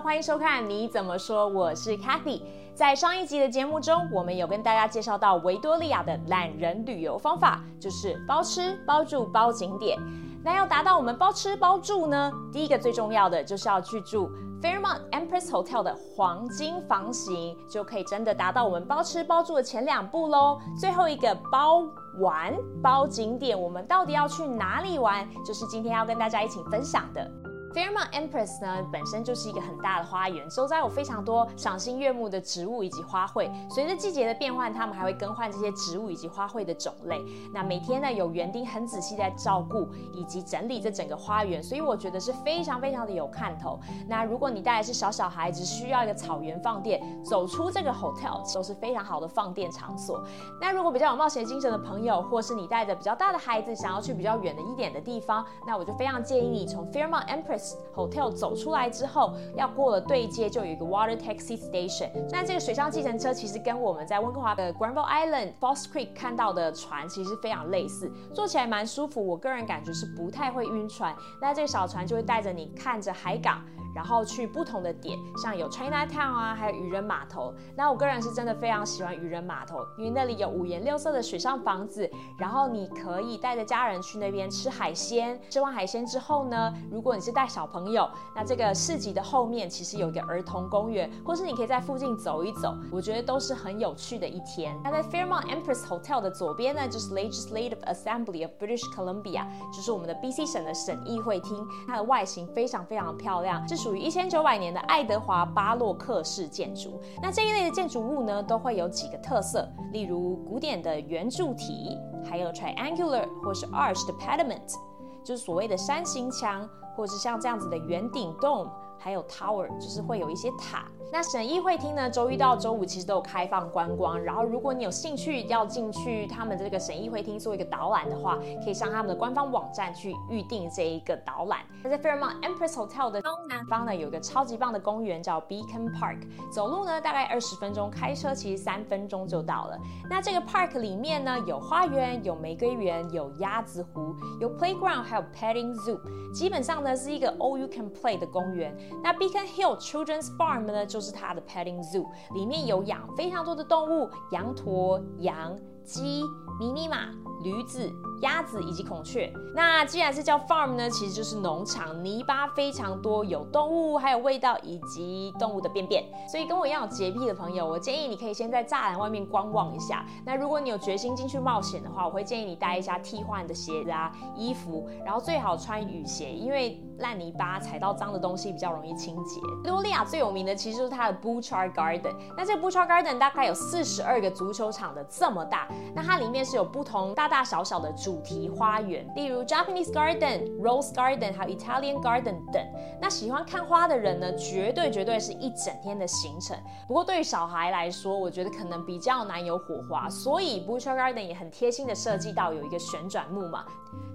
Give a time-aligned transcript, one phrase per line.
[0.00, 2.42] 欢迎收看你怎么说，我是 Kathy。
[2.74, 9.96] 在上一集的节目中，我们有跟大家介绍到维多利亚的懒人旅游方法，就是包吃包住包景点。
[10.42, 14.28] 那要达到我们包吃包住呢，第一个最重要的就是要去住
[14.60, 20.58] Fairmont Empress Hotel 的黄金房型，就可以真的达到我们包吃包住的前两步喽。
[20.78, 21.82] 最后一个包
[22.18, 27.30] 玩包景点，我们到底要去哪里玩，就是今天要跟大家一起分享的。
[27.74, 33.50] Fairmont Empress 呢，本身就是一个很大的花园，周遭有非常多赏心悦目的植物以及花卉。
[33.68, 37.20] 随着季节的变换，他们还会更换这些植物以及花卉的种类。
[37.52, 43.80] 那每天呢，有园丁很仔细在照顾以及整理这整个花园，所以我觉得是非常非常的有看头。
[44.06, 50.22] 那如果你带的是小小孩子，需要一个草原放电，走出这个 hotel 都是非常好的放电场所。
[50.60, 57.63] 那如果比较有冒险精神的朋友，或是你带着比较大的孩子，想要去比较远的一点的地方，那我就非常建议你从 Fairmont Empress
[57.94, 62.10] Hotel 走出来之后，要过了对街就有一个 Water Taxi Station。
[62.30, 69.24] 那这个水上计程车其实跟我们在温哥华的 Granville Island False Creek 看到的船其实非常类似，坐起来蛮舒服。
[69.24, 71.14] 我个人感觉是不太会晕船。
[71.40, 73.62] 那这个小船就会带着你看着海港。
[73.94, 77.54] 然后去不同的点，像有 China Town 啊，还有渔人码头。
[77.76, 85.40] 那我个人是真的非常喜欢渔人码头，因为那里有五颜六色的水上房子，然后你可以带着家人去那边吃海鲜。
[85.48, 94.76] 吃完海鲜之后呢，如果你是带小朋友，那这个市集的后面其实有一个儿童公园，或是你可以在附近走一走，我觉得都是很有趣的一天。
[94.82, 103.64] 那在 Fairmont Empress Hotel 的左边呢，就是 Legislative Assembly of British Columbia，就是我们的 BC 省的省议会厅，它的外形非常非常漂亮。
[103.66, 114.74] 这属于一千九百年的爱德华巴洛克式建筑，那这一类的建筑物呢，都会有几个特色，例如古典的圆柱体，还有 triangular 或是 arched pediment，
[115.22, 118.70] 就是所谓的山形墙，或是像这样子的圆顶 dome，
[119.04, 120.86] 还有 tower，就是会有一些塔。
[121.12, 124.20] 那省议会厅呢，周一到周五其实都有开放观光。
[124.20, 131.60] 然后，如果你有兴趣要进去他们这个省议会厅做一个导览的话，可以上他们的官方网站去预定这一个导览。
[131.82, 139.78] 那在 Fairmont Empress Hotel 的东南方呢，有一个超级棒的公园叫 Beacon Park，走路呢大概二十分钟，开车其实三分钟就到了。
[140.08, 146.00] 那这个 park 里面呢，有花园，有玫瑰园，有鸭子湖，有 playground，还有 petting zoo。
[146.32, 148.76] 基本上呢是一个 all you can play 的公园。
[149.02, 156.24] 那 Beacon Hill Children's Farm 呢，就是它的 petting zoo，里面有养非常多的动物，羊驼、羊、鸡、
[156.58, 157.08] 迷你马、
[157.42, 157.92] 驴子。
[158.20, 159.30] 鸭子以及孔雀。
[159.54, 166.02] 那既然是叫 farm 呢，其实就是农场，泥巴非常多，有动物，还有味道以及动物的便便。
[166.26, 170.06] 所以跟我一样有洁癖的朋友，我建议你可以先在栅栏外面观望一下。
[170.24, 179.40] 那如果你有决心进去冒险的话，我会建议你带一下替换的鞋子啊、衣服，然后最好穿雨鞋，因为烂泥巴踩到脏的东西比较容易清洁。
[179.64, 182.14] 多利亚最有名的其实就是它的 Bouchard Garden。
[182.38, 188.24] 那这个 Bouchard Garden 大概有四十二个足球场的这么大，那它里面是有不同大大小小的主。
[188.24, 192.66] 题花园，例如 Japanese Garden、Rose Garden 还有 Italian Garden 等。
[192.98, 196.56] 那喜欢看花的人呢，绝对绝对是一整天的行程。
[196.88, 203.66] 不过对于小孩来说，我觉得可能比较难有火花，所以 Butcher Garden 也很贴心的设计到有一个旋转木马。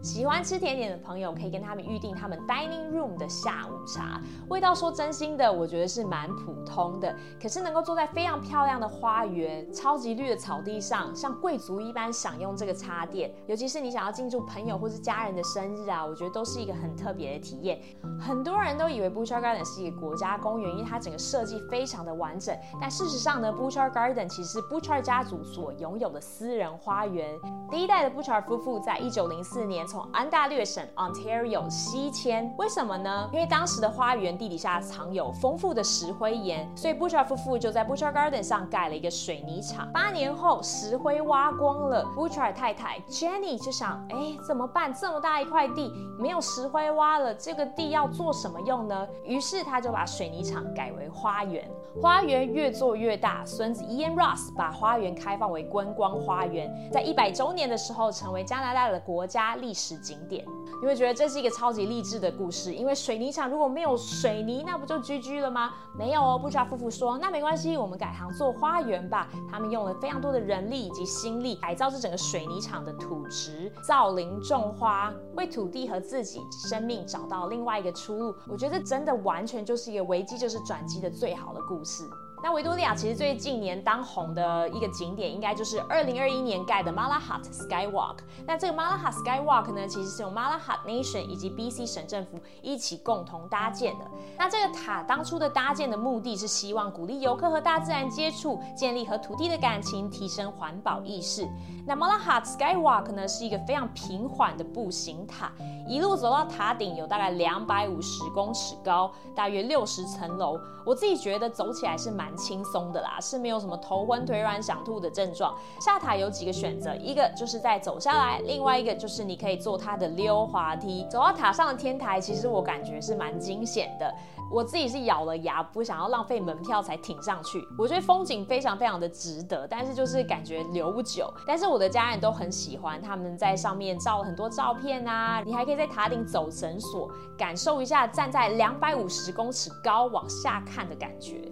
[0.01, 7.13] 喜欢吃甜点的朋友可以跟他们预定他们 Dining Room 的下午茶，味道说真心的，我觉得是蛮普通的。
[7.41, 17.77] 可是能够坐在非常漂亮的花园、超级绿的草地上，像贵族一般享用这个茶点，尤其是你想要庆祝朋友或是家人的生日啊，我觉得都是一个很特别的体验。
[18.21, 22.57] 很多人都以为 Butcher Garden 是一个国家公园，因为它整个设计非常的完整。
[22.79, 27.37] 但事实上呢，Butcher Garden 其实是 Butcher 家族所拥有的私人花园。
[27.69, 29.87] 第一代的 Butcher 夫妇在一九零四年。
[29.87, 33.29] 从安大略省 Ontario 西迁，为什么呢？
[33.31, 39.89] 因为当时的花园地底下藏有丰富的石灰岩，所以 Butcher 夫妇就在 Butcher Garden 上盖了一个水泥厂。
[39.93, 44.93] 八年后，石灰挖光了，Butcher 太太 Jenny 就想：哎，怎么办？
[44.93, 49.07] 这么大一块地没有石灰挖了，这个地要做什么用呢？
[49.23, 51.69] 于是他就把水泥厂改为花园。
[51.99, 59.99] 花园越做越大，孙子 Ian Ross 把花园开放为观光花园，在一百周年的时候，成为加拿大的国家历史。
[59.99, 60.45] 景点，
[60.81, 62.73] 你会觉得这是一个超级励志的故事。
[62.73, 65.73] 因为水泥厂如果没有水泥，那不就居居了吗？
[65.97, 66.39] 没有哦。
[66.39, 69.27] 布查夫妇说，那没关系，我们改行做花园吧。
[69.51, 78.33] 他们用了非常多的人力以及心力，改造这整个水泥厂的土质，造林种花，为土地和自己生命找到另外一个出路。
[78.47, 82.09] 我觉得真的完全就是一个危机就是转机的最好的故事。
[82.41, 88.17] 那维多利亚其实最近年当红的一个景点，应该就是二零二一年盖的 Malahat Skywalk。
[88.47, 94.05] 那这个 Malahat Skywalk 呢，其实是由 Malahat Nation 以及 BC 省政府一起共同搭建的。
[94.37, 101.47] 那这个塔当初的搭建的目的是希望鼓励游客和大自然接触，建立和土地的感情，提升环保意识。
[101.85, 105.51] 那 Malahat Skywalk 呢，是一个非常平缓的步行塔，
[105.87, 110.57] 一路走到塔顶有大概两百五十公尺高，大约六十层楼。
[110.85, 115.55] 我自己觉得走起来是蛮蛮轻松的啦，是没有什么头昏腿软想吐的症状。
[115.81, 122.21] 下塔有几个选择，一个就是在走下来，另外一个就是你可以坐它的溜滑梯走到塔上的天台。
[122.21, 124.13] 其实我感觉是蛮惊险的。
[124.51, 127.67] 我自己是咬了牙，不想要浪费门票才挺上去。
[127.77, 131.31] 我觉得风景非常非常的值得，但是就是感觉留不久。
[131.47, 135.41] 但是我的家人都很喜欢，他们在上面照了很多照片啊。
[135.43, 141.51] 你还可以在塔顶走绳索，感受一下站在两百五十公尺高往下看的感觉。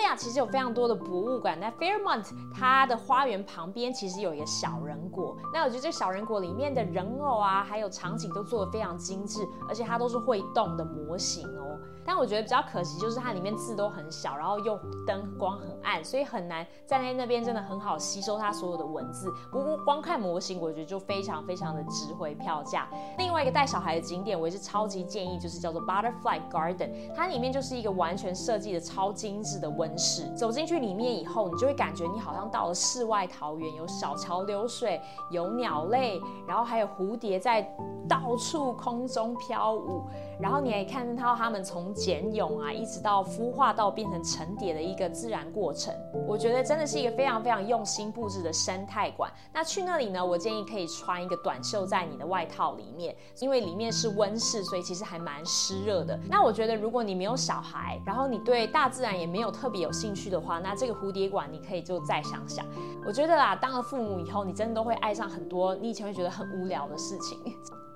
[0.00, 1.58] 利亚其实有非常多的博物馆。
[1.60, 5.36] 那 Fairmont 它的花园旁边其实有一个小人国。
[5.52, 11.78] 那我觉得这小人国里面的人偶啊，还有场景都做的非常精致，而且它都是会动的模型哦。
[12.04, 19.32] 但我觉得比较可惜，就是它里面字都很小，然后又灯光很暗，所以很难站在那边真的很好吸收它所有的文字。
[19.50, 22.88] 不过光看模型，我觉得就非常非常的值回票价。
[23.18, 30.28] 另外一个带小孩的景点，我也是超级建议，就是叫做 Butterfly Garden，它里面就是一个完全设计的超精致的温室。
[30.34, 35.00] 走进去里面以后，你就会感觉你好像到了世外桃源，有小桥流水，
[35.30, 37.62] 有鸟类，然后还有蝴蝶在
[38.08, 40.02] 到处空中飘舞。
[40.40, 45.94] 然后你还看到它们从茧蛹啊，一直到孵化到变成成蝶的一个自然过程。
[46.26, 49.30] 我觉得真的是一个非常非常用心布置的生态馆。
[49.52, 56.18] 那去那里呢，我建议可以穿一个短袖在你的外套里面，因为里面是温室，所以其实还蛮湿热的。
[56.26, 62.64] 那我觉得如果你没有小孩，然后你对大自然也没有特别有兴趣的话，那这个蝴蝶馆你可以就再想想。
[63.06, 67.38] 我觉得啦，当了父母以后，你真的都会爱上很多你以前会觉得很无聊的事情。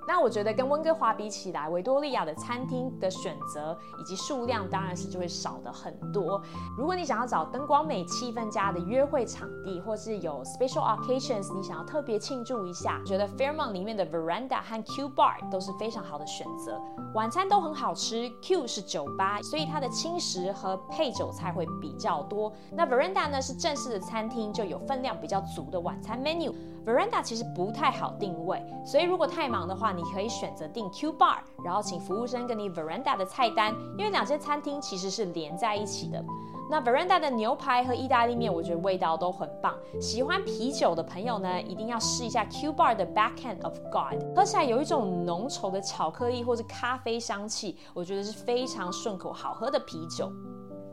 [0.06, 6.40] 那我觉得跟温哥华比起来，维多利亚的餐厅的选择以及数量当然是就会少的很多。
[6.76, 16.80] 如果你想要找灯光美、气氛佳的约会场地，或是有 special occasions，你想要特别庆祝一下，觉得 Fairmont 里面的 Veranda 和 Q Bar 都是非常好的选择。
[17.14, 22.52] 晚餐都很好吃，Q 是酒吧，所以它的轻食和配酒菜会比较多。
[22.72, 26.52] 那 Veranda 呢是正式的餐厅，就有分量比较足的晚餐 menu。
[26.84, 36.22] Veranda 其实不太好定位，所以如果太忙的话，你可以选择订 Q Bar，然后请服务生跟你 Veranda 的菜单，因为两间餐厅其实是连在一起的。
[36.70, 39.74] 那 Veranda 的牛排和意大利面，我觉得味道都很棒。
[40.00, 50.32] 喜欢啤酒的朋友呢，一定要试一下 Q Bar 的 Backhand of God，喝起来有一种浓稠的巧克力或者咖啡香气，我觉得是非常顺口好喝的啤酒。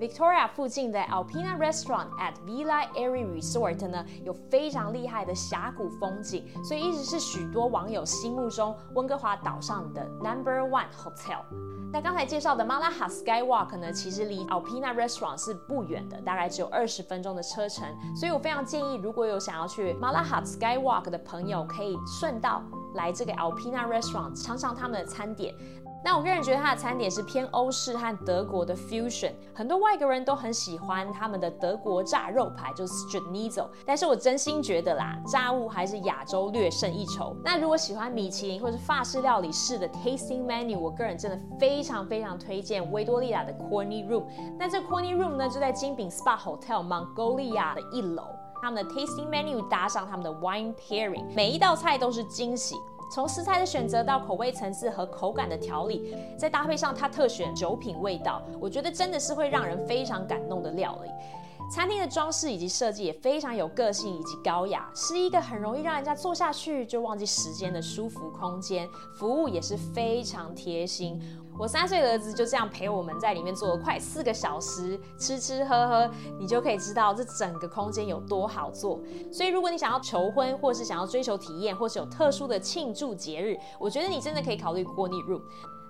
[0.02, 11.44] Victoria 附近的 Alpina Restaurant at Villa Airy Resort 呢，有非常厉害的峡谷风景，所以一直是许多网友心目中温哥华岛上的 Number One Hotel。
[11.94, 22.64] 那刚才介绍的 Malahat Skywalk 呢，其实离 Alpina Restaurant 是不远的，大概只有二十分钟的车程，所以我非常建议，如果有想要去 Malahat Skywalk 的朋友，可以顺道
[22.96, 25.54] 来这个 Alpina Restaurant 尝尝他们的餐点。
[26.04, 37.36] 那我个人觉得它的餐点是偏欧式和德国的 fusion，很多外国人都很喜欢他们的德国炸肉排，就是 s t r i t z e l 但是我真心觉得啦，炸物还是亚洲略胜一筹。
[37.44, 44.26] 那如果喜欢米其林或是法式料理式的 tasting menu，我个人真的非常非常推荐维多利亚的 Corny Room。
[44.58, 48.24] 那这 Corny Room 呢，就在金饼 Spa Hotel Mongolia 的一楼，
[48.62, 52.76] 他们的 tasting menu 搭上他们的 wine pairing，每一道菜都是惊喜。
[53.14, 61.10] 从食材的选择到口味层次和口感的调理，再搭配上它特选酒品味道，我觉得真的是会让人非常感动的料理。
[61.70, 68.88] 餐厅的装饰以及设计也非常有个性以及高雅，是一个很容易让人家坐下去就忘记时间的舒服空间，
[69.18, 71.22] 服务也是非常贴心。
[71.60, 79.00] 我三岁儿子就这样陪我们在里面坐了快四个小时，吃吃喝喝，你就可以知道这整个空间有多好做。
[79.32, 85.42] 所以，如果你想要求婚，或是想要追求体验，或是有特殊的庆祝节日，我觉得你真的可以考虑 c o r n y Room。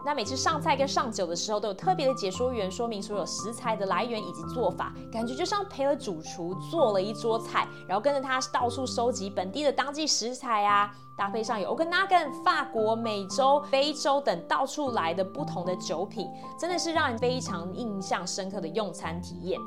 [0.04, 16.28] 那每次上菜跟上酒的时候，都有特别的解说员说明所有食材的来源以及做法，感觉就像陪了主厨做了一桌菜，然后跟着他到处收集本地的当季食材啊，搭配上有 o k n a g a n 法国、美洲、非洲等到处来的不同的酒品，
[16.60, 19.60] 真的是让人非常印象深刻的用餐体验。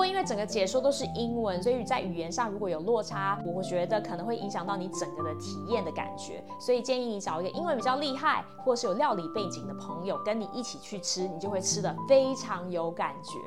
[0.00, 6.42] 不过因为整个解说都是英文，所以在语言上如果有落差，我觉得可能会影响到你整个的体验的感觉。
[6.58, 13.38] 所以建议你找一个英文比较厉害，或是有料理背景的朋友跟你一起去吃，你就会吃的非常有感觉。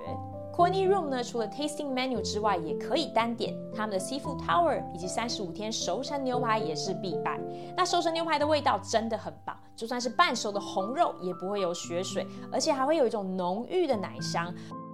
[0.56, 7.40] c o r n y Room 呢，除了 tasting menu 之外，也可以单点他们的 Seafood Tower 以及三十五天熟成牛排也是必败。
[7.76, 14.54] 那熟成牛排的味道真的很棒，就算是半熟的红肉也不会有血水，而且还会有一种浓郁的奶香。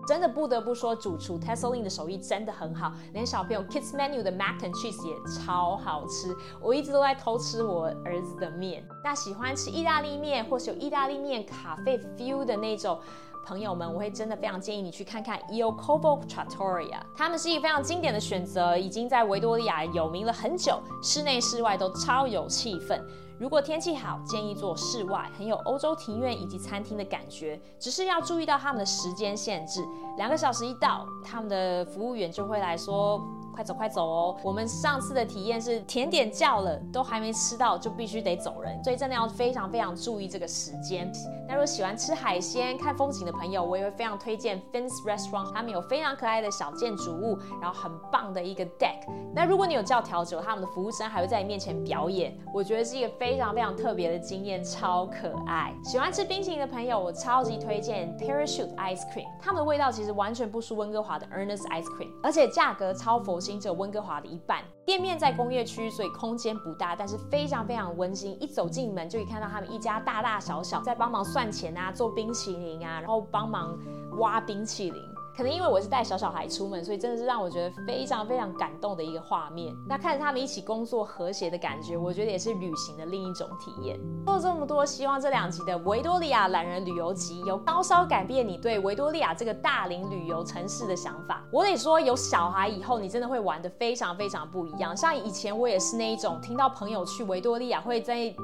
[0.10, 6.36] 真的不得不说，主厨 Tesselin 的手艺真的很好，连小朋友 Kids Menu 的 Mac and Cheese 也超好吃。
[6.60, 8.84] 我一直都在偷吃我儿子的面。
[9.04, 13.00] 那喜欢吃意大利面，或是有意大利面咖啡 feel 的那种
[13.46, 17.02] 朋友们，我会真的非常建议你去看看 Il Covo Trattoria。
[17.16, 23.00] 他们是一个非常经典的选择，已经在维多利亚有名了很久，室内室外都超有气氛。
[23.40, 27.58] 如果天气好，建议做室外，很有欧洲庭院以及餐厅的感觉。
[27.80, 29.82] 只是要注意到他们的时间限制，
[30.18, 33.22] 两个小时一到，他们的服务员就会来说。
[33.60, 34.38] 快走快走哦！
[34.42, 41.12] 我们上次的体验是甜点叫了都还没吃到就必须得走人，所以真的要非常非常注意这个时间。
[41.46, 49.06] 那如果喜欢吃海鲜、看风景的朋友，我也会非常推荐 Fins Restaurant，他们有非常可爱的小建筑物，然后很棒的一个 deck。
[49.36, 55.74] 那如果你有叫调酒，他们的服务生还会在你面前表演，我觉得是一个非常非常特别的经验，超可爱。
[55.84, 63.60] 喜欢吃冰淇淋的朋友，我超级推荐 Parachute Ice Cream，他们的味道其实完全不输温哥华的 Ernest Ice Cream，而且价格超佛心。
[63.60, 68.38] 只有温哥华的一半，店面在工业区，所以空间不大，但是非常非常温馨。
[68.42, 73.78] 一走进门就可以看到他们一家大大小小在帮忙算钱啊，做冰淇淋啊，然后帮忙
[74.20, 75.02] 挖冰淇淋。
[75.40, 79.74] 可能因为我是带小小孩出门，所以真的是让我觉得非常非常感动的一个画面。
[79.88, 83.98] 那看着他们一起工作和谐的感觉，我觉得也是旅行的另一种体验。
[84.26, 91.42] 说了这么多，希望这两集的维多利亚懒人旅游集有稍稍改变你对维多利亚这个大龄旅游城市的想法。
[91.54, 94.94] 我得说，有小孩以后，你真的会玩的非常非常不一样。
[94.98, 98.36] 像以前我也是那一种，听到朋友去维多利亚会在。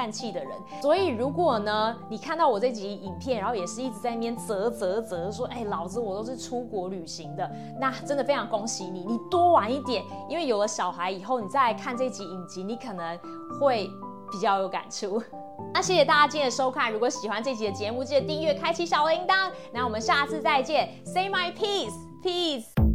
[0.00, 13.18] 叹气的人，所以如果呢，你看到我这集影片，然后也是一直在那边啧啧啧说，哎，老子我都是出国旅行的，那真的非常恭喜你，你多玩一点，因为有了小孩以后，你再看这集影集，你可能
[13.60, 13.90] 会
[14.32, 15.22] 比较有感触。
[15.74, 19.52] 那谢谢大家今天的收看，如果喜欢这集的节目，记得订阅，开启小铃铛。
[19.70, 22.89] 那我们下次再见，Say my peace，peace。